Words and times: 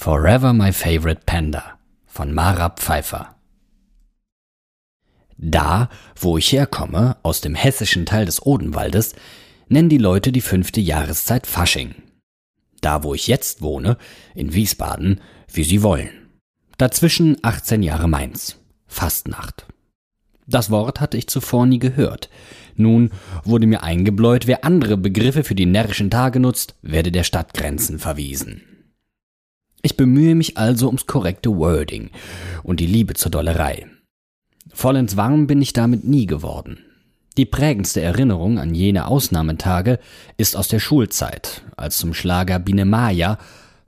Forever 0.00 0.52
My 0.52 0.72
Favorite 0.72 1.22
Panda 1.26 1.76
von 2.06 2.32
Mara 2.32 2.70
Pfeiffer. 2.70 3.34
Da, 5.36 5.88
wo 6.14 6.38
ich 6.38 6.52
herkomme, 6.52 7.16
aus 7.24 7.40
dem 7.40 7.56
hessischen 7.56 8.06
Teil 8.06 8.24
des 8.24 8.46
Odenwaldes, 8.46 9.16
nennen 9.66 9.88
die 9.88 9.98
Leute 9.98 10.30
die 10.30 10.40
fünfte 10.40 10.80
Jahreszeit 10.80 11.48
Fasching. 11.48 11.96
Da, 12.80 13.02
wo 13.02 13.12
ich 13.12 13.26
jetzt 13.26 13.60
wohne, 13.60 13.98
in 14.36 14.54
Wiesbaden, 14.54 15.20
wie 15.52 15.64
sie 15.64 15.82
wollen. 15.82 16.28
Dazwischen 16.76 17.36
18 17.42 17.82
Jahre 17.82 18.08
Mainz. 18.08 18.56
Fastnacht. 18.86 19.66
Das 20.46 20.70
Wort 20.70 21.00
hatte 21.00 21.16
ich 21.16 21.26
zuvor 21.26 21.66
nie 21.66 21.80
gehört. 21.80 22.30
Nun 22.76 23.10
wurde 23.42 23.66
mir 23.66 23.82
eingebläut, 23.82 24.46
wer 24.46 24.64
andere 24.64 24.96
Begriffe 24.96 25.42
für 25.42 25.56
die 25.56 25.66
närrischen 25.66 26.08
Tage 26.08 26.38
nutzt, 26.38 26.76
werde 26.82 27.10
der 27.10 27.24
Stadtgrenzen 27.24 27.98
verwiesen. 27.98 28.62
Ich 29.82 29.96
bemühe 29.96 30.34
mich 30.34 30.56
also 30.58 30.86
ums 30.86 31.06
korrekte 31.06 31.56
Wording 31.56 32.10
und 32.64 32.80
die 32.80 32.86
Liebe 32.86 33.14
zur 33.14 33.30
Dollerei. 33.30 33.86
Vollends 34.72 35.16
warm 35.16 35.46
bin 35.46 35.62
ich 35.62 35.72
damit 35.72 36.04
nie 36.04 36.26
geworden. 36.26 36.78
Die 37.36 37.46
prägendste 37.46 38.00
Erinnerung 38.00 38.58
an 38.58 38.74
jene 38.74 39.06
Ausnahmetage 39.06 40.00
ist 40.36 40.56
aus 40.56 40.66
der 40.66 40.80
Schulzeit, 40.80 41.62
als 41.76 41.98
zum 41.98 42.12
Schlager 42.12 42.58
Biene 42.58 42.84
Maya 42.84 43.38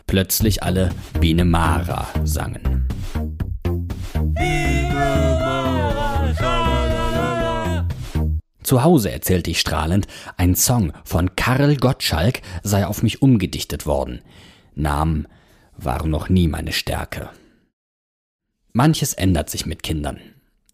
plötzlich 0.06 0.62
alle 0.62 0.90
Biene 1.18 1.44
Mara 1.44 2.06
sangen. 2.22 2.86
Zu 8.62 8.84
Hause 8.84 9.10
erzählte 9.10 9.50
ich 9.50 9.58
strahlend, 9.58 10.06
ein 10.36 10.54
Song 10.54 10.92
von 11.02 11.34
Karl 11.34 11.76
Gottschalk 11.76 12.42
sei 12.62 12.86
auf 12.86 13.02
mich 13.02 13.20
umgedichtet 13.20 13.84
worden. 13.84 14.20
Namen 14.76 15.26
waren 15.84 16.10
noch 16.10 16.28
nie 16.28 16.48
meine 16.48 16.72
Stärke. 16.72 17.30
Manches 18.72 19.14
ändert 19.14 19.50
sich 19.50 19.66
mit 19.66 19.82
Kindern. 19.82 20.18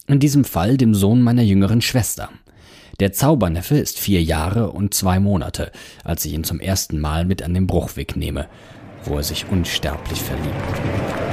In 0.07 0.21
diesem 0.21 0.45
Fall 0.45 0.77
dem 0.77 0.95
Sohn 0.95 1.23
meiner 1.23 1.43
jüngeren 1.43 1.81
Schwester. 1.81 2.29
Der 3.01 3.13
Zauberneffe 3.13 3.77
ist 3.77 3.99
vier 3.99 4.23
Jahre 4.23 4.71
und 4.71 4.95
zwei 4.95 5.21
Monate, 5.21 5.73
als 6.05 6.25
ich 6.25 6.33
ihn 6.33 6.45
zum 6.45 6.61
ersten 6.61 6.99
Mal 6.99 7.25
mit 7.25 7.43
an 7.43 7.55
den 7.55 7.67
Bruchweg 7.67 8.17
nehme, 8.17 8.49
wo 9.05 9.17
er 9.17 9.23
sich 9.23 9.49
unsterblich 9.49 10.21
verliebt. 10.21 11.26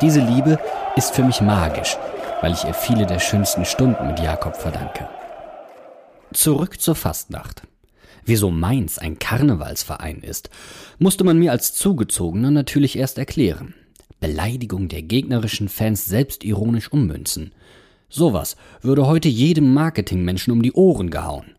Diese 0.00 0.20
Liebe 0.20 0.60
ist 0.94 1.12
für 1.12 1.24
mich 1.24 1.40
magisch, 1.40 1.96
weil 2.40 2.52
ich 2.52 2.64
ihr 2.64 2.74
viele 2.74 3.04
der 3.04 3.18
schönsten 3.18 3.64
Stunden 3.64 4.06
mit 4.06 4.20
Jakob 4.20 4.54
verdanke. 4.54 5.08
Zurück 6.32 6.80
zur 6.80 6.94
Fastnacht. 6.94 7.62
Wieso 8.24 8.52
Mainz 8.52 8.98
ein 8.98 9.18
Karnevalsverein 9.18 10.20
ist, 10.20 10.50
musste 11.00 11.24
man 11.24 11.38
mir 11.38 11.50
als 11.50 11.74
Zugezogener 11.74 12.52
natürlich 12.52 12.96
erst 12.96 13.18
erklären. 13.18 13.74
Beleidigung 14.20 14.88
der 14.88 15.02
gegnerischen 15.02 15.68
Fans 15.68 16.06
selbstironisch 16.06 16.92
ummünzen. 16.92 17.52
Sowas 18.08 18.56
würde 18.80 19.06
heute 19.06 19.28
jedem 19.28 19.74
Marketingmenschen 19.74 20.52
um 20.52 20.62
die 20.62 20.72
Ohren 20.72 21.10
gehauen. 21.10 21.56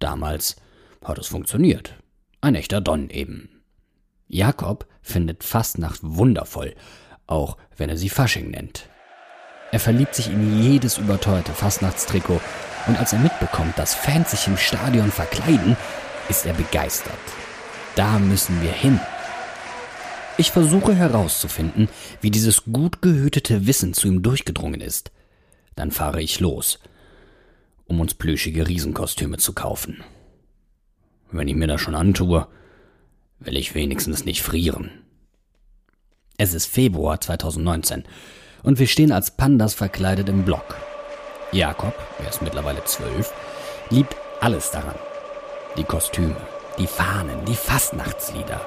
Damals 0.00 0.56
hat 1.04 1.18
es 1.18 1.28
funktioniert. 1.28 1.94
Ein 2.40 2.56
echter 2.56 2.80
Don 2.80 3.10
eben. 3.10 3.48
Jakob 4.26 4.86
findet 5.02 5.44
Fastnacht 5.44 6.00
wundervoll, 6.02 6.74
auch 7.30 7.56
wenn 7.76 7.88
er 7.88 7.96
sie 7.96 8.08
Fasching 8.08 8.50
nennt. 8.50 8.88
Er 9.72 9.80
verliebt 9.80 10.14
sich 10.14 10.28
in 10.28 10.62
jedes 10.62 10.98
überteuerte 10.98 11.52
Fastnachtstrikot 11.52 12.40
und 12.86 12.98
als 12.98 13.12
er 13.12 13.20
mitbekommt, 13.20 13.78
dass 13.78 13.94
Fans 13.94 14.32
sich 14.32 14.46
im 14.46 14.56
Stadion 14.56 15.12
verkleiden, 15.12 15.76
ist 16.28 16.46
er 16.46 16.54
begeistert. 16.54 17.18
Da 17.94 18.18
müssen 18.18 18.60
wir 18.62 18.72
hin. 18.72 18.98
Ich 20.38 20.52
versuche 20.52 20.94
herauszufinden, 20.94 21.88
wie 22.20 22.30
dieses 22.30 22.64
gut 22.64 23.02
gehütete 23.02 23.66
Wissen 23.66 23.94
zu 23.94 24.08
ihm 24.08 24.22
durchgedrungen 24.22 24.80
ist. 24.80 25.12
Dann 25.76 25.90
fahre 25.90 26.22
ich 26.22 26.40
los, 26.40 26.78
um 27.86 28.00
uns 28.00 28.14
plüschige 28.14 28.66
Riesenkostüme 28.66 29.38
zu 29.38 29.52
kaufen. 29.52 30.02
Wenn 31.30 31.48
ich 31.48 31.54
mir 31.54 31.66
das 31.66 31.80
schon 31.80 31.94
antue, 31.94 32.48
will 33.38 33.56
ich 33.56 33.74
wenigstens 33.74 34.24
nicht 34.24 34.42
frieren. 34.42 34.90
Es 36.42 36.54
ist 36.54 36.68
Februar 36.68 37.20
2019 37.20 38.04
und 38.62 38.78
wir 38.78 38.86
stehen 38.86 39.12
als 39.12 39.30
Pandas 39.30 39.74
verkleidet 39.74 40.30
im 40.30 40.46
Block. 40.46 40.74
Jakob, 41.52 41.92
er 42.18 42.30
ist 42.30 42.40
mittlerweile 42.40 42.82
zwölf, 42.84 43.30
liebt 43.90 44.16
alles 44.40 44.70
daran. 44.70 44.94
Die 45.76 45.84
Kostüme, 45.84 46.38
die 46.78 46.86
Fahnen, 46.86 47.44
die 47.44 47.54
Fastnachtslieder. 47.54 48.58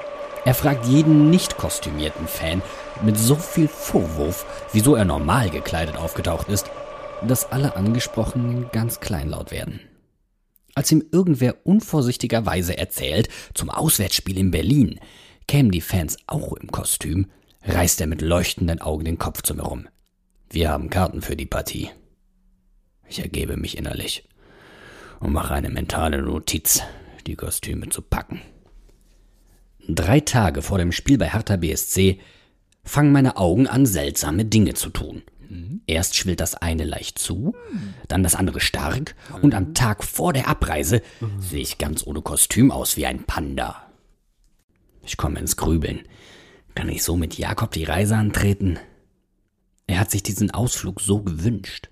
Er 0.44 0.54
fragt 0.54 0.86
jeden 0.86 1.30
nicht 1.30 1.56
kostümierten 1.56 2.28
Fan 2.28 2.62
mit 3.02 3.18
so 3.18 3.34
viel 3.34 3.66
Vorwurf, 3.66 4.46
wieso 4.72 4.94
er 4.94 5.04
normal 5.04 5.50
gekleidet 5.50 5.96
aufgetaucht 5.96 6.48
ist, 6.50 6.70
dass 7.26 7.50
alle 7.50 7.74
Angesprochenen 7.74 8.68
ganz 8.70 9.00
kleinlaut 9.00 9.50
werden. 9.50 9.80
Als 10.76 10.92
ihm 10.92 11.02
irgendwer 11.10 11.56
unvorsichtigerweise 11.64 12.78
erzählt, 12.78 13.28
zum 13.52 13.68
Auswärtsspiel 13.68 14.38
in 14.38 14.52
Berlin 14.52 15.00
kämen 15.48 15.72
die 15.72 15.80
Fans 15.80 16.18
auch 16.28 16.52
im 16.52 16.70
Kostüm, 16.70 17.26
reißt 17.66 18.00
er 18.00 18.06
mit 18.06 18.22
leuchtenden 18.22 18.80
Augen 18.80 19.04
den 19.04 19.18
Kopf 19.18 19.42
zu 19.42 19.54
mir 19.54 19.62
rum. 19.62 19.88
Wir 20.50 20.70
haben 20.70 20.90
Karten 20.90 21.22
für 21.22 21.36
die 21.36 21.46
Partie. 21.46 21.90
Ich 23.08 23.20
ergebe 23.20 23.56
mich 23.56 23.76
innerlich 23.76 24.28
und 25.20 25.32
mache 25.32 25.54
eine 25.54 25.70
mentale 25.70 26.22
Notiz, 26.22 26.82
die 27.26 27.36
Kostüme 27.36 27.88
zu 27.88 28.02
packen. 28.02 28.40
Drei 29.88 30.20
Tage 30.20 30.62
vor 30.62 30.78
dem 30.78 30.92
Spiel 30.92 31.18
bei 31.18 31.30
Hertha 31.30 31.56
BSC 31.56 32.18
fangen 32.82 33.12
meine 33.12 33.36
Augen 33.36 33.66
an, 33.66 33.86
seltsame 33.86 34.44
Dinge 34.44 34.74
zu 34.74 34.90
tun. 34.90 35.22
Erst 35.86 36.16
schwillt 36.16 36.40
das 36.40 36.54
eine 36.54 36.84
leicht 36.84 37.18
zu, 37.18 37.54
dann 38.08 38.22
das 38.22 38.34
andere 38.34 38.60
stark, 38.60 39.14
und 39.42 39.54
am 39.54 39.74
Tag 39.74 40.02
vor 40.02 40.32
der 40.32 40.48
Abreise 40.48 41.02
sehe 41.38 41.60
ich 41.60 41.78
ganz 41.78 42.06
ohne 42.06 42.22
Kostüm 42.22 42.70
aus 42.70 42.96
wie 42.96 43.06
ein 43.06 43.24
Panda. 43.24 43.90
Ich 45.04 45.16
komme 45.16 45.38
ins 45.38 45.56
Grübeln. 45.56 46.00
Kann 46.74 46.88
ich 46.88 47.02
so 47.02 47.16
mit 47.16 47.38
Jakob 47.38 47.70
die 47.72 47.84
Reise 47.84 48.16
antreten? 48.16 48.78
Er 49.86 50.00
hat 50.00 50.10
sich 50.10 50.22
diesen 50.22 50.50
Ausflug 50.50 51.00
so 51.00 51.22
gewünscht. 51.22 51.88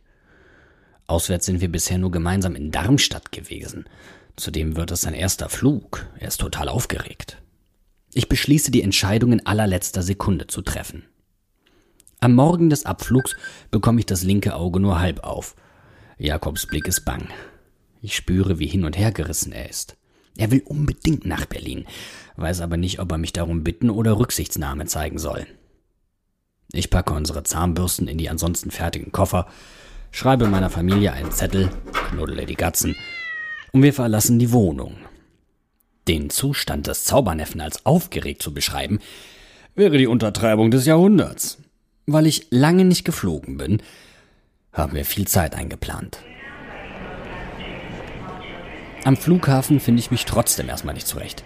Auswärts 1.07 1.47
sind 1.47 1.61
wir 1.61 1.71
bisher 1.71 1.99
nur 1.99 2.11
gemeinsam 2.11 2.55
in 2.57 2.71
Darmstadt 2.71 3.33
gewesen. 3.33 3.85
Zudem 4.37 4.77
wird 4.77 4.91
es 4.91 5.03
sein 5.03 5.15
erster 5.15 5.49
Flug. 5.49 6.07
Er 6.19 6.29
ist 6.29 6.41
total 6.41 6.69
aufgeregt. 6.69 7.43
Ich 8.15 8.29
beschließe, 8.29 8.71
die 8.71 8.83
Entscheidung 8.83 9.33
in 9.33 9.47
allerletzter 9.47 10.03
Sekunde 10.03 10.47
zu 10.47 10.63
treffen. 10.63 11.05
Am 12.21 12.35
Morgen 12.35 12.71
des 12.71 12.87
Abflugs 12.87 13.35
bekomme 13.71 14.01
ich 14.01 14.07
das 14.07 14.23
linke 14.23 14.55
Auge 14.55 14.81
nur 14.81 15.01
halb 15.01 15.25
auf. 15.25 15.55
Jakobs 16.19 16.67
Blick 16.67 16.87
ist 16.87 17.05
bang. 17.05 17.29
Ich 18.01 18.17
spüre, 18.17 18.59
wie 18.59 18.67
hin 18.67 18.85
und 18.85 18.97
her 18.97 19.13
gerissen 19.13 19.53
er 19.53 19.69
ist. 19.69 19.97
Er 20.37 20.51
will 20.51 20.63
unbedingt 20.65 21.27
nach 21.27 21.47
Berlin, 21.47 21.85
weiß 22.37 22.61
aber 22.61 22.77
nicht, 22.77 23.01
ob 23.01 23.13
er 23.13 23.19
mich 23.19 23.33
darum 23.33 23.65
bitten 23.65 23.91
oder 23.91 24.19
Rücksichtsnahme 24.19 24.87
zeigen 24.87 25.19
soll. 25.19 25.47
Ich 26.73 26.89
packe 26.89 27.13
unsere 27.13 27.43
Zahnbürsten 27.43 28.09
in 28.09 28.17
die 28.17 28.31
ansonsten 28.31 28.71
fertigen 28.71 29.13
Koffer, 29.13 29.47
schreibe 30.11 30.49
meiner 30.49 30.71
Familie 30.71 31.13
einen 31.13 31.33
Zettel, 31.33 31.71
knuddele 31.93 32.47
die 32.47 32.55
Gatzen, 32.55 32.97
und 33.73 33.83
wir 33.83 33.93
verlassen 33.93 34.39
die 34.39 34.53
Wohnung. 34.53 34.97
Den 36.09 36.31
Zustand 36.31 36.87
des 36.87 37.05
Zauberneffen 37.05 37.61
als 37.61 37.87
aufgeregt 37.87 38.43
zu 38.43 38.53
beschreiben, 38.55 39.01
wäre 39.75 39.99
die 39.99 40.07
Untertreibung 40.07 40.71
des 40.71 40.87
Jahrhunderts. 40.87 41.59
Weil 42.07 42.27
ich 42.27 42.49
lange 42.51 42.85
nicht 42.85 43.05
geflogen 43.05 43.57
bin, 43.57 43.83
haben 44.73 44.95
wir 44.95 45.05
viel 45.05 45.29
Zeit 45.29 45.55
eingeplant. 45.55 46.19
Am 49.05 49.17
Flughafen 49.17 49.81
finde 49.81 49.99
ich 49.99 50.13
mich 50.13 50.27
trotzdem 50.27 50.69
erstmal 50.69 50.95
nicht 50.95 51.09
zurecht. 51.09 51.43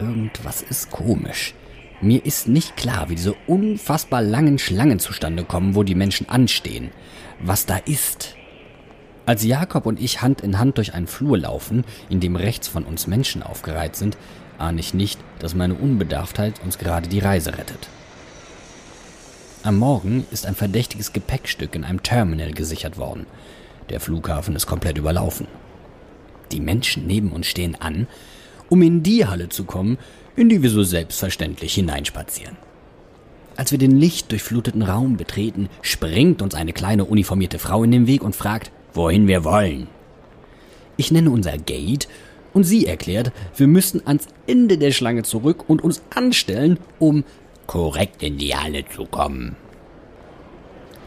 Irgendwas 0.00 0.62
ist 0.62 0.90
komisch. 0.90 1.54
Mir 2.00 2.24
ist 2.24 2.48
nicht 2.48 2.78
klar, 2.78 3.10
wie 3.10 3.14
diese 3.14 3.34
unfassbar 3.46 4.22
langen 4.22 4.58
Schlangen 4.58 4.98
zustande 4.98 5.44
kommen, 5.44 5.74
wo 5.74 5.82
die 5.82 5.94
Menschen 5.94 6.30
anstehen. 6.30 6.90
Was 7.40 7.66
da 7.66 7.76
ist. 7.76 8.36
Als 9.26 9.44
Jakob 9.44 9.84
und 9.84 10.00
ich 10.00 10.22
Hand 10.22 10.40
in 10.40 10.58
Hand 10.58 10.78
durch 10.78 10.94
einen 10.94 11.08
Flur 11.08 11.36
laufen, 11.36 11.84
in 12.08 12.20
dem 12.20 12.36
rechts 12.36 12.68
von 12.68 12.84
uns 12.84 13.06
Menschen 13.06 13.42
aufgereiht 13.42 13.94
sind, 13.94 14.16
ahne 14.56 14.80
ich 14.80 14.94
nicht, 14.94 15.20
dass 15.40 15.54
meine 15.54 15.74
Unbedarftheit 15.74 16.54
uns 16.64 16.78
gerade 16.78 17.08
die 17.08 17.18
Reise 17.18 17.58
rettet. 17.58 17.88
Am 19.62 19.76
Morgen 19.76 20.24
ist 20.30 20.46
ein 20.46 20.54
verdächtiges 20.54 21.12
Gepäckstück 21.12 21.74
in 21.74 21.84
einem 21.84 22.02
Terminal 22.02 22.52
gesichert 22.52 22.96
worden. 22.96 23.26
Der 23.90 24.00
Flughafen 24.00 24.56
ist 24.56 24.66
komplett 24.66 24.96
überlaufen. 24.96 25.48
Die 26.52 26.60
Menschen 26.60 27.06
neben 27.06 27.32
uns 27.32 27.46
stehen 27.46 27.76
an, 27.76 28.06
um 28.68 28.82
in 28.82 29.02
die 29.02 29.26
Halle 29.26 29.48
zu 29.48 29.64
kommen, 29.64 29.98
in 30.36 30.48
die 30.48 30.62
wir 30.62 30.70
so 30.70 30.82
selbstverständlich 30.82 31.74
hineinspazieren. 31.74 32.56
Als 33.56 33.72
wir 33.72 33.78
den 33.78 33.98
lichtdurchfluteten 33.98 34.82
Raum 34.82 35.16
betreten, 35.16 35.68
springt 35.82 36.42
uns 36.42 36.54
eine 36.54 36.72
kleine 36.72 37.04
uniformierte 37.04 37.58
Frau 37.58 37.82
in 37.82 37.90
den 37.90 38.06
Weg 38.06 38.22
und 38.22 38.36
fragt, 38.36 38.70
wohin 38.94 39.26
wir 39.26 39.44
wollen. 39.44 39.88
Ich 40.96 41.10
nenne 41.10 41.30
unser 41.30 41.58
Gate 41.58 42.08
und 42.52 42.64
sie 42.64 42.86
erklärt, 42.86 43.32
wir 43.56 43.66
müssen 43.66 44.06
ans 44.06 44.28
Ende 44.46 44.78
der 44.78 44.92
Schlange 44.92 45.24
zurück 45.24 45.68
und 45.68 45.82
uns 45.82 46.02
anstellen, 46.14 46.78
um 46.98 47.24
korrekt 47.66 48.22
in 48.22 48.38
die 48.38 48.54
Halle 48.54 48.84
zu 48.88 49.06
kommen. 49.06 49.56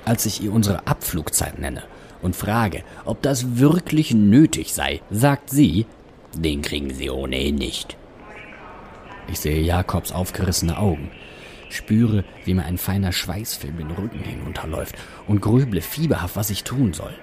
Als 0.04 0.26
ich 0.26 0.44
ihr 0.44 0.52
unsere 0.52 0.88
Abflugzeit 0.88 1.58
nenne 1.58 1.84
und 2.22 2.36
frage, 2.36 2.84
ob 3.06 3.22
das 3.22 3.58
wirklich 3.58 4.14
nötig 4.14 4.74
sei, 4.74 5.02
sagt 5.10 5.50
sie, 5.50 5.86
den 6.34 6.62
kriegen 6.62 6.94
sie 6.94 7.10
ohnehin 7.10 7.56
nicht. 7.56 7.98
Ich 9.28 9.40
sehe 9.40 9.62
Jakobs 9.62 10.12
aufgerissene 10.12 10.78
Augen, 10.78 11.12
spüre, 11.70 12.24
wie 12.44 12.54
mir 12.54 12.66
ein 12.66 12.78
feiner 12.78 13.12
Schweißfilm 13.12 13.78
den 13.78 13.92
Rücken 13.92 14.20
hinunterläuft 14.20 14.96
und 15.28 15.42
grüble 15.42 15.82
fieberhaft, 15.82 16.36
was 16.36 16.50
ich 16.50 16.64
tun 16.64 16.94
soll. 16.94 17.14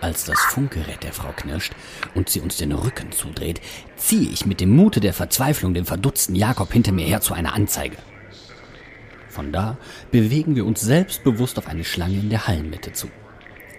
Als 0.00 0.24
das 0.24 0.40
Funkgerät 0.40 1.04
der 1.04 1.12
Frau 1.12 1.30
knirscht 1.30 1.74
und 2.14 2.28
sie 2.28 2.40
uns 2.40 2.56
den 2.56 2.72
Rücken 2.72 3.12
zudreht, 3.12 3.60
ziehe 3.96 4.28
ich 4.30 4.46
mit 4.46 4.60
dem 4.60 4.74
Mute 4.74 4.98
der 4.98 5.12
Verzweiflung 5.12 5.74
den 5.74 5.84
verdutzten 5.84 6.34
Jakob 6.34 6.72
hinter 6.72 6.90
mir 6.90 7.06
her 7.06 7.20
zu 7.20 7.34
einer 7.34 7.54
Anzeige. 7.54 7.96
Von 9.28 9.52
da 9.52 9.78
bewegen 10.10 10.56
wir 10.56 10.66
uns 10.66 10.80
selbstbewusst 10.80 11.56
auf 11.56 11.68
eine 11.68 11.84
Schlange 11.84 12.16
in 12.16 12.30
der 12.30 12.48
Hallenmitte 12.48 12.92
zu. 12.92 13.08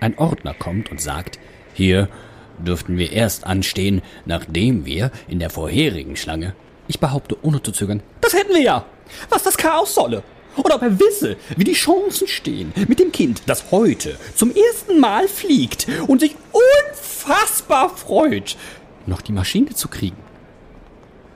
Ein 0.03 0.17
Ordner 0.17 0.53
kommt 0.53 0.91
und 0.91 0.99
sagt, 0.99 1.39
hier 1.73 2.09
dürften 2.57 2.97
wir 2.97 3.13
erst 3.13 3.45
anstehen, 3.45 4.01
nachdem 4.25 4.85
wir 4.85 5.11
in 5.29 5.39
der 5.39 5.49
vorherigen 5.49 6.17
Schlange, 6.17 6.55
ich 6.89 6.99
behaupte 6.99 7.37
ohne 7.41 7.63
zu 7.63 7.71
zögern, 7.71 8.03
das 8.19 8.33
hätten 8.33 8.53
wir 8.53 8.61
ja, 8.61 8.85
was 9.29 9.43
das 9.43 9.55
Chaos 9.55 9.95
solle. 9.95 10.21
Und 10.57 10.73
ob 10.73 10.81
er 10.81 10.99
wisse, 10.99 11.37
wie 11.55 11.63
die 11.63 11.71
Chancen 11.71 12.27
stehen 12.27 12.73
mit 12.89 12.99
dem 12.99 13.13
Kind, 13.13 13.43
das 13.45 13.71
heute 13.71 14.17
zum 14.35 14.53
ersten 14.53 14.99
Mal 14.99 15.29
fliegt 15.29 15.87
und 16.05 16.19
sich 16.19 16.35
unfassbar 16.51 17.87
freut, 17.87 18.57
noch 19.05 19.21
die 19.21 19.31
Maschine 19.31 19.73
zu 19.73 19.87
kriegen. 19.87 20.17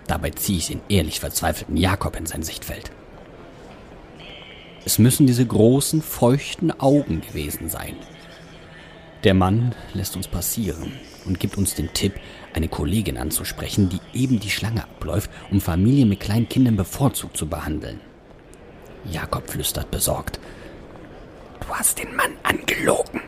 Dabei 0.08 0.31
ziehe 0.31 0.58
ich 0.58 0.68
den 0.68 0.81
ehrlich 0.90 1.22
verzweifelten 1.22 1.78
Jakob 1.78 2.18
in 2.18 2.25
sein 2.25 2.44
Sichtfeld. 2.44 2.92
Es 4.84 5.00
müssen 5.00 5.25
diese 5.25 5.46
großen, 5.46 6.02
feuchten 6.02 6.78
Augen 6.81 7.22
gewesen 7.22 7.69
sein. 7.69 7.96
Der 9.24 9.34
Mann 9.34 9.74
lässt 9.94 10.16
uns 10.16 10.28
passieren 10.28 10.94
und 11.25 11.40
gibt 11.40 11.58
uns 11.58 11.74
den 11.74 11.92
Tipp, 11.94 12.14
eine 12.54 12.68
Kollegin 12.68 13.18
anzusprechen, 13.18 13.90
die 13.90 14.00
eben 14.14 14.40
die 14.40 14.50
Schlange 14.50 14.84
abläuft, 14.84 15.30
um 15.52 15.60
Familien 15.60 16.10
mit 16.10 16.19
kleinen 16.19 16.48
Kindern 16.48 16.75
bevorzugt 16.75 17.36
zu 17.36 17.48
behandeln. 17.48 18.00
Jakob 19.12 19.50
flüstert 19.50 19.90
besorgt. 19.92 20.40
Du 21.62 21.68
hast 21.69 22.00
den 22.00 22.16
Mann 22.16 22.34
angelogen. 22.44 23.22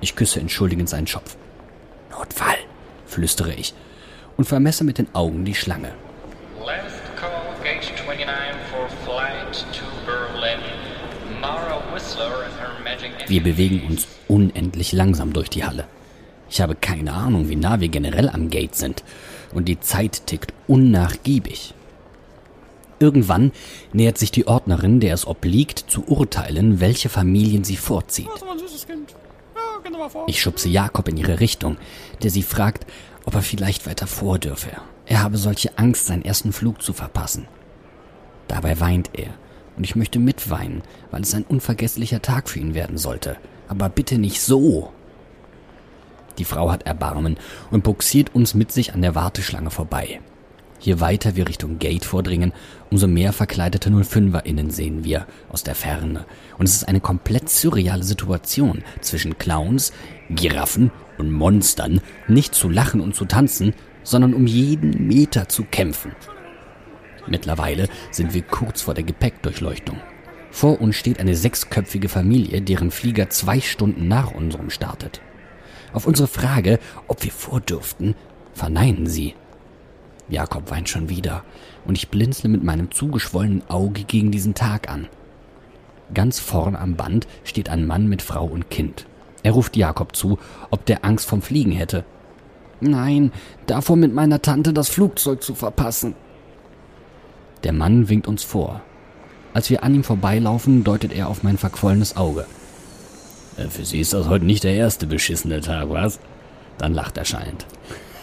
Ich 0.00 0.16
küsse 0.16 0.40
entschuldigend 0.40 0.88
seinen 0.88 1.06
Schopf. 1.06 1.36
Notfall, 2.10 2.56
flüstere 3.06 3.54
ich 3.54 3.74
und 4.36 4.44
vermesse 4.44 4.84
mit 4.84 4.98
den 4.98 5.14
Augen 5.14 5.44
die 5.44 5.54
Schlange. 5.54 5.92
Wir 13.26 13.42
bewegen 13.42 13.86
uns 13.88 14.06
unendlich 14.28 14.92
langsam 14.92 15.32
durch 15.32 15.50
die 15.50 15.64
Halle. 15.64 15.86
Ich 16.50 16.60
habe 16.60 16.74
keine 16.74 17.12
Ahnung, 17.12 17.48
wie 17.48 17.56
nah 17.56 17.80
wir 17.80 17.88
generell 17.88 18.28
am 18.28 18.50
Gate 18.50 18.74
sind. 18.74 19.04
Und 19.52 19.66
die 19.66 19.80
Zeit 19.80 20.26
tickt 20.26 20.52
unnachgiebig. 20.66 21.74
Irgendwann 22.98 23.52
nähert 23.92 24.18
sich 24.18 24.30
die 24.30 24.46
Ordnerin, 24.46 25.00
der 25.00 25.14
es 25.14 25.26
obliegt, 25.26 25.78
zu 25.88 26.04
urteilen, 26.06 26.80
welche 26.80 27.08
Familien 27.08 27.64
sie 27.64 27.76
vorzieht. 27.76 28.28
Ich 30.26 30.40
schubse 30.40 30.68
Jakob 30.68 31.08
in 31.08 31.16
ihre 31.16 31.40
Richtung, 31.40 31.78
der 32.22 32.30
sie 32.30 32.42
fragt, 32.42 32.86
ob 33.24 33.34
er 33.34 33.42
vielleicht 33.42 33.86
weiter 33.86 34.06
vor 34.06 34.38
dürfe. 34.38 34.70
Er 35.06 35.22
habe 35.22 35.38
solche 35.38 35.78
Angst, 35.78 36.06
seinen 36.06 36.24
ersten 36.24 36.52
Flug 36.52 36.82
zu 36.82 36.92
verpassen. 36.92 37.48
Dabei 38.48 38.80
weint 38.80 39.10
er, 39.14 39.30
und 39.80 39.84
ich 39.84 39.96
möchte 39.96 40.18
mitweinen, 40.18 40.82
weil 41.10 41.22
es 41.22 41.32
ein 41.32 41.44
unvergesslicher 41.44 42.20
Tag 42.20 42.50
für 42.50 42.58
ihn 42.58 42.74
werden 42.74 42.98
sollte. 42.98 43.38
Aber 43.66 43.88
bitte 43.88 44.18
nicht 44.18 44.42
so. 44.42 44.92
Die 46.36 46.44
Frau 46.44 46.70
hat 46.70 46.82
Erbarmen 46.82 47.38
und 47.70 47.82
buxiert 47.82 48.34
uns 48.34 48.52
mit 48.52 48.72
sich 48.72 48.92
an 48.92 49.00
der 49.00 49.14
Warteschlange 49.14 49.70
vorbei. 49.70 50.20
Je 50.80 51.00
weiter 51.00 51.34
wir 51.34 51.48
Richtung 51.48 51.78
Gate 51.78 52.04
vordringen, 52.04 52.52
umso 52.90 53.06
mehr 53.06 53.32
verkleidete 53.32 53.88
05erInnen 53.88 54.70
sehen 54.70 55.02
wir 55.02 55.26
aus 55.48 55.64
der 55.64 55.74
Ferne. 55.74 56.26
Und 56.58 56.66
es 56.66 56.74
ist 56.74 56.86
eine 56.86 57.00
komplett 57.00 57.48
surreale 57.48 58.04
Situation 58.04 58.84
zwischen 59.00 59.38
Clowns, 59.38 59.94
Giraffen 60.28 60.90
und 61.16 61.32
Monstern, 61.32 62.02
nicht 62.28 62.54
zu 62.54 62.68
lachen 62.68 63.00
und 63.00 63.14
zu 63.14 63.24
tanzen, 63.24 63.72
sondern 64.02 64.34
um 64.34 64.46
jeden 64.46 65.06
Meter 65.06 65.48
zu 65.48 65.64
kämpfen. 65.64 66.12
Mittlerweile 67.26 67.88
sind 68.10 68.34
wir 68.34 68.42
kurz 68.42 68.82
vor 68.82 68.94
der 68.94 69.04
Gepäckdurchleuchtung. 69.04 69.98
Vor 70.50 70.80
uns 70.80 70.96
steht 70.96 71.20
eine 71.20 71.36
sechsköpfige 71.36 72.08
Familie, 72.08 72.60
deren 72.60 72.90
Flieger 72.90 73.30
zwei 73.30 73.60
Stunden 73.60 74.08
nach 74.08 74.32
unserem 74.32 74.70
startet. 74.70 75.20
Auf 75.92 76.06
unsere 76.06 76.28
Frage, 76.28 76.78
ob 77.08 77.22
wir 77.22 77.32
vordürften, 77.32 78.14
verneinen 78.54 79.06
sie. 79.06 79.34
Jakob 80.28 80.70
weint 80.70 80.88
schon 80.88 81.08
wieder, 81.08 81.44
und 81.84 81.96
ich 81.96 82.08
blinzle 82.08 82.48
mit 82.48 82.62
meinem 82.62 82.90
zugeschwollenen 82.90 83.68
Auge 83.68 84.04
gegen 84.04 84.30
diesen 84.30 84.54
Tag 84.54 84.88
an. 84.88 85.08
Ganz 86.14 86.38
vorn 86.40 86.76
am 86.76 86.96
Band 86.96 87.26
steht 87.44 87.68
ein 87.68 87.86
Mann 87.86 88.08
mit 88.08 88.22
Frau 88.22 88.44
und 88.44 88.70
Kind. 88.70 89.06
Er 89.42 89.52
ruft 89.52 89.76
Jakob 89.76 90.14
zu, 90.14 90.38
ob 90.70 90.84
der 90.86 91.04
Angst 91.04 91.26
vom 91.26 91.42
Fliegen 91.42 91.72
hätte. 91.72 92.04
Nein, 92.80 93.32
davor 93.66 93.96
mit 93.96 94.12
meiner 94.12 94.42
Tante 94.42 94.72
das 94.72 94.88
Flugzeug 94.88 95.42
zu 95.42 95.54
verpassen. 95.54 96.14
Der 97.64 97.72
Mann 97.72 98.08
winkt 98.08 98.26
uns 98.26 98.42
vor. 98.42 98.80
Als 99.52 99.68
wir 99.70 99.82
an 99.82 99.94
ihm 99.94 100.04
vorbeilaufen, 100.04 100.84
deutet 100.84 101.12
er 101.12 101.28
auf 101.28 101.42
mein 101.42 101.58
verquollenes 101.58 102.16
Auge. 102.16 102.46
Äh, 103.56 103.68
für 103.68 103.84
Sie 103.84 104.00
ist 104.00 104.12
das 104.12 104.28
heute 104.28 104.44
nicht 104.44 104.64
der 104.64 104.74
erste 104.74 105.06
beschissene 105.06 105.60
Tag, 105.60 105.90
was? 105.90 106.20
Dann 106.78 106.94
lacht 106.94 107.16
er 107.16 107.24
schallend. 107.24 107.66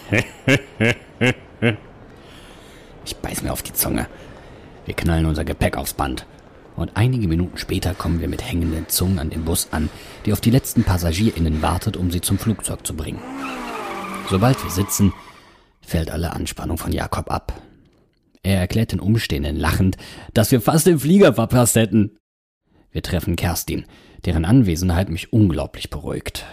Ich 3.05 3.15
beiß 3.15 3.41
mir 3.41 3.53
auf 3.53 3.63
die 3.63 3.71
Zunge. 3.71 4.05
Wir 4.85 4.93
knallen 4.93 5.25
unser 5.25 5.45
Gepäck 5.45 5.77
aufs 5.77 5.93
Band. 5.93 6.25
Und 6.75 6.91
einige 6.95 7.29
Minuten 7.29 7.57
später 7.57 7.94
kommen 7.94 8.19
wir 8.19 8.27
mit 8.27 8.44
hängenden 8.44 8.89
Zungen 8.89 9.17
an 9.17 9.29
dem 9.29 9.45
Bus 9.45 9.69
an, 9.71 9.89
der 10.25 10.33
auf 10.33 10.41
die 10.41 10.51
letzten 10.51 10.83
PassagierInnen 10.83 11.61
wartet, 11.61 11.95
um 11.95 12.11
sie 12.11 12.19
zum 12.19 12.37
Flugzeug 12.37 12.85
zu 12.85 12.94
bringen. 12.94 13.21
Sobald 14.29 14.61
wir 14.61 14.71
sitzen, 14.71 15.13
fällt 15.81 16.11
alle 16.11 16.33
Anspannung 16.33 16.77
von 16.77 16.91
Jakob 16.91 17.31
ab. 17.31 17.53
Er 18.57 18.61
erklärt 18.61 18.92
den 18.92 18.99
Umstehenden 18.99 19.56
lachend, 19.56 19.97
dass 20.33 20.52
wir 20.52 20.61
fast 20.61 20.87
den 20.87 20.97
Flieger 20.97 21.31
verpasst 21.31 21.76
hätten. 21.76 22.18
Wir 22.92 23.04
treffen 23.04 23.35
Kerstin, 23.35 23.85
deren 24.26 24.45
Anwesenheit 24.45 25.09
mich 25.09 25.31
unglaublich 25.31 25.92
beruhigt. 25.92 26.44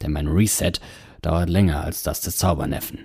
Denn 0.00 0.12
mein 0.12 0.26
Reset 0.26 0.72
dauert 1.20 1.50
länger 1.50 1.84
als 1.84 2.02
das 2.02 2.22
des 2.22 2.38
Zauberneffen. 2.38 3.00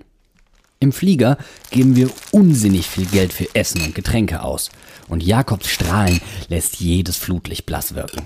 Im 0.79 0.93
Flieger 0.93 1.37
geben 1.69 1.97
wir 1.97 2.09
unsinnig 2.31 2.87
viel 2.87 3.05
Geld 3.07 3.33
für 3.33 3.53
Essen 3.55 3.81
und 3.81 3.93
Getränke 3.93 4.41
aus. 4.41 4.69
Und 5.09 5.21
Jakobs 5.21 5.67
Strahlen 5.67 6.21
lässt 6.47 6.79
jedes 6.79 7.17
Flutlicht 7.17 7.65
blass 7.65 7.93
wirken. 7.93 8.25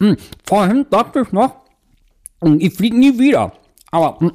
Hm, 0.00 0.16
vorhin 0.44 0.86
dachte 0.88 1.20
ich 1.26 1.32
noch, 1.32 1.54
hm, 2.42 2.60
ich 2.60 2.72
fliege 2.72 2.96
nie 2.96 3.18
wieder. 3.18 3.52
Aber 3.90 4.20
hm, 4.20 4.32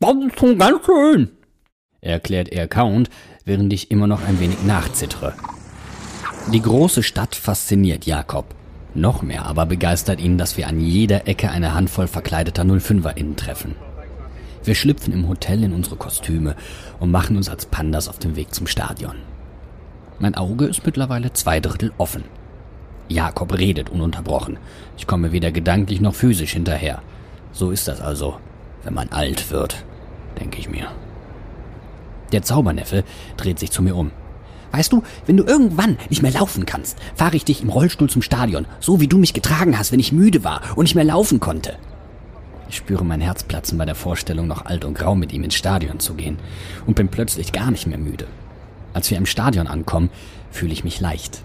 das 0.00 0.16
ist 0.26 0.40
schon 0.40 0.58
ganz 0.58 0.84
schön. 0.84 1.30
Erklärt 2.00 2.50
er 2.50 2.68
Count, 2.68 3.08
während 3.44 3.72
ich 3.72 3.90
immer 3.90 4.06
noch 4.06 4.26
ein 4.26 4.40
wenig 4.40 4.62
nachzittere. 4.64 5.34
Die 6.52 6.62
große 6.62 7.02
Stadt 7.02 7.34
fasziniert 7.34 8.06
Jakob. 8.06 8.46
Noch 8.94 9.22
mehr 9.22 9.46
aber 9.46 9.66
begeistert 9.66 10.20
ihn, 10.20 10.38
dass 10.38 10.56
wir 10.56 10.68
an 10.68 10.80
jeder 10.80 11.26
Ecke 11.26 11.50
eine 11.50 11.74
Handvoll 11.74 12.06
verkleideter 12.06 12.62
05er-Innen 12.62 13.36
treffen. 13.36 13.74
Wir 14.62 14.74
schlüpfen 14.74 15.12
im 15.12 15.28
Hotel 15.28 15.62
in 15.62 15.72
unsere 15.72 15.96
Kostüme 15.96 16.56
und 17.00 17.10
machen 17.10 17.36
uns 17.36 17.48
als 17.48 17.66
Pandas 17.66 18.08
auf 18.08 18.18
den 18.18 18.36
Weg 18.36 18.54
zum 18.54 18.66
Stadion. 18.66 19.16
Mein 20.18 20.36
Auge 20.36 20.66
ist 20.66 20.86
mittlerweile 20.86 21.32
zwei 21.32 21.60
Drittel 21.60 21.92
offen. 21.98 22.24
Jakob 23.08 23.58
redet 23.58 23.90
ununterbrochen. 23.90 24.58
Ich 24.96 25.06
komme 25.06 25.32
weder 25.32 25.50
gedanklich 25.50 26.00
noch 26.00 26.14
physisch 26.14 26.52
hinterher. 26.52 27.02
So 27.52 27.70
ist 27.70 27.88
das 27.88 28.00
also, 28.00 28.38
wenn 28.84 28.94
man 28.94 29.10
alt 29.10 29.50
wird, 29.50 29.84
denke 30.40 30.58
ich 30.60 30.70
mir. 30.70 30.88
Der 32.32 32.42
Zauberneffe 32.42 33.04
dreht 33.36 33.58
sich 33.58 33.70
zu 33.70 33.82
mir 33.82 33.96
um. 33.96 34.10
Weißt 34.72 34.92
du, 34.92 35.04
wenn 35.26 35.36
du 35.36 35.44
irgendwann 35.44 35.98
nicht 36.10 36.22
mehr 36.22 36.32
laufen 36.32 36.66
kannst, 36.66 36.98
fahre 37.14 37.36
ich 37.36 37.44
dich 37.44 37.62
im 37.62 37.68
Rollstuhl 37.68 38.10
zum 38.10 38.22
Stadion, 38.22 38.66
so 38.80 39.00
wie 39.00 39.06
du 39.06 39.18
mich 39.18 39.32
getragen 39.32 39.78
hast, 39.78 39.92
wenn 39.92 40.00
ich 40.00 40.10
müde 40.10 40.42
war 40.42 40.62
und 40.74 40.82
nicht 40.82 40.96
mehr 40.96 41.04
laufen 41.04 41.38
konnte. 41.38 41.76
Ich 42.68 42.76
spüre 42.76 43.04
mein 43.04 43.20
Herz 43.20 43.44
platzen 43.44 43.78
bei 43.78 43.84
der 43.84 43.94
Vorstellung, 43.94 44.48
noch 44.48 44.64
alt 44.64 44.84
und 44.84 44.94
grau 44.94 45.14
mit 45.14 45.32
ihm 45.32 45.44
ins 45.44 45.54
Stadion 45.54 46.00
zu 46.00 46.14
gehen 46.14 46.38
und 46.86 46.96
bin 46.96 47.08
plötzlich 47.08 47.52
gar 47.52 47.70
nicht 47.70 47.86
mehr 47.86 47.98
müde. 47.98 48.26
Als 48.92 49.10
wir 49.10 49.18
im 49.18 49.26
Stadion 49.26 49.68
ankommen, 49.68 50.10
fühle 50.50 50.72
ich 50.72 50.82
mich 50.82 51.00
leicht. 51.00 51.42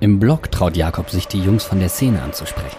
Im 0.00 0.18
Block 0.18 0.50
traut 0.50 0.76
Jakob 0.76 1.10
sich, 1.10 1.28
die 1.28 1.42
Jungs 1.42 1.64
von 1.64 1.78
der 1.78 1.90
Szene 1.90 2.22
anzusprechen. 2.22 2.78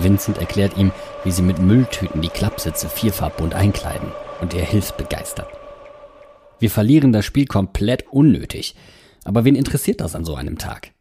Vincent 0.00 0.38
erklärt 0.38 0.78
ihm, 0.78 0.92
wie 1.24 1.30
sie 1.30 1.42
mit 1.42 1.58
Mülltüten 1.58 2.22
die 2.22 2.28
Klappsitze 2.28 2.88
vierfarbbunt 2.88 3.54
einkleiden 3.54 4.08
und 4.40 4.54
er 4.54 4.64
hilft 4.64 4.96
begeistert. 4.96 5.48
Wir 6.62 6.70
verlieren 6.70 7.10
das 7.10 7.24
Spiel 7.24 7.46
komplett 7.46 8.04
unnötig, 8.12 8.76
aber 9.24 9.44
wen 9.44 9.56
interessiert 9.56 10.00
das 10.00 10.14
an 10.14 10.24
so 10.24 10.36
einem 10.36 10.58
Tag? 10.58 10.92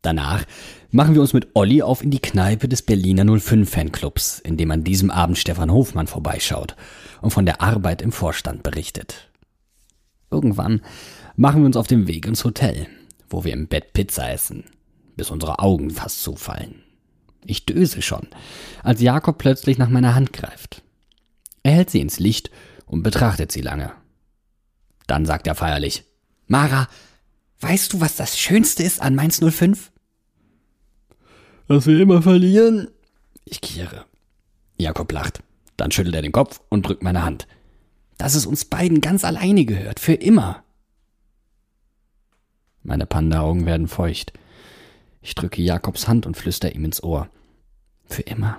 Danach 0.00 0.46
machen 0.90 1.12
wir 1.12 1.20
uns 1.20 1.34
mit 1.34 1.48
Olli 1.52 1.82
auf 1.82 2.02
in 2.02 2.10
die 2.10 2.18
Kneipe 2.18 2.66
des 2.66 2.80
Berliner 2.80 3.38
05 3.38 3.68
Fanclubs, 3.68 4.38
in 4.38 4.56
dem 4.56 4.70
an 4.70 4.84
diesem 4.84 5.10
Abend 5.10 5.36
Stefan 5.36 5.70
Hofmann 5.70 6.06
vorbeischaut 6.06 6.76
und 7.20 7.30
von 7.30 7.44
der 7.44 7.60
Arbeit 7.60 8.00
im 8.00 8.10
Vorstand 8.10 8.62
berichtet. 8.62 9.30
Irgendwann 10.30 10.80
machen 11.36 11.60
wir 11.60 11.66
uns 11.66 11.76
auf 11.76 11.88
den 11.88 12.08
Weg 12.08 12.24
ins 12.24 12.42
Hotel, 12.44 12.86
wo 13.28 13.44
wir 13.44 13.52
im 13.52 13.68
Bett 13.68 13.92
Pizza 13.92 14.32
essen, 14.32 14.64
bis 15.14 15.30
unsere 15.30 15.58
Augen 15.58 15.90
fast 15.90 16.22
zufallen. 16.22 16.76
Ich 17.44 17.66
döse 17.66 18.00
schon, 18.00 18.28
als 18.82 19.02
Jakob 19.02 19.36
plötzlich 19.36 19.76
nach 19.76 19.90
meiner 19.90 20.14
Hand 20.14 20.32
greift. 20.32 20.82
Er 21.62 21.72
hält 21.72 21.90
sie 21.90 22.00
ins 22.00 22.18
Licht 22.18 22.50
und 22.86 23.02
betrachtet 23.02 23.52
sie 23.52 23.60
lange. 23.60 23.92
Dann 25.06 25.26
sagt 25.26 25.46
er 25.46 25.54
feierlich, 25.54 26.04
Mara, 26.46 26.88
weißt 27.60 27.92
du, 27.92 28.00
was 28.00 28.16
das 28.16 28.38
Schönste 28.38 28.82
ist 28.82 29.00
an 29.00 29.14
Mainz 29.14 29.40
05? 29.40 29.90
Dass 31.68 31.86
wir 31.86 32.00
immer 32.00 32.22
verlieren? 32.22 32.88
Ich 33.44 33.60
kiere. 33.60 34.04
Jakob 34.76 35.10
lacht. 35.12 35.42
Dann 35.76 35.90
schüttelt 35.90 36.14
er 36.14 36.22
den 36.22 36.32
Kopf 36.32 36.60
und 36.68 36.86
drückt 36.86 37.02
meine 37.02 37.24
Hand. 37.24 37.46
Dass 38.18 38.34
es 38.34 38.46
uns 38.46 38.64
beiden 38.64 39.00
ganz 39.00 39.24
alleine 39.24 39.64
gehört, 39.64 40.00
für 40.00 40.14
immer. 40.14 40.62
Meine 42.82 43.06
Panda-Augen 43.06 43.64
werden 43.64 43.88
feucht. 43.88 44.32
Ich 45.22 45.34
drücke 45.34 45.62
Jakobs 45.62 46.08
Hand 46.08 46.26
und 46.26 46.36
flüster 46.36 46.74
ihm 46.74 46.84
ins 46.84 47.02
Ohr. 47.02 47.28
Für 48.06 48.22
immer. 48.22 48.58